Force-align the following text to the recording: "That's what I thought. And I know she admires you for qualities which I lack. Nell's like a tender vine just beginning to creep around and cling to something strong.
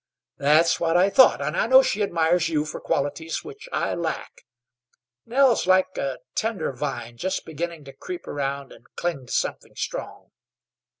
"That's 0.39 0.79
what 0.79 0.97
I 0.97 1.11
thought. 1.11 1.41
And 1.43 1.55
I 1.55 1.67
know 1.67 1.83
she 1.83 2.01
admires 2.01 2.49
you 2.49 2.65
for 2.65 2.79
qualities 2.81 3.43
which 3.43 3.69
I 3.71 3.93
lack. 3.93 4.41
Nell's 5.27 5.67
like 5.67 5.95
a 5.95 6.17
tender 6.33 6.71
vine 6.73 7.17
just 7.17 7.45
beginning 7.45 7.83
to 7.83 7.93
creep 7.93 8.25
around 8.27 8.71
and 8.71 8.87
cling 8.95 9.27
to 9.27 9.31
something 9.31 9.75
strong. 9.75 10.31